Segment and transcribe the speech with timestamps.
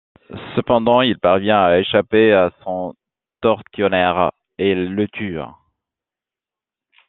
[0.55, 2.95] Cependant, il parvient à échapper à son
[3.39, 5.37] tortionnaire et le tue.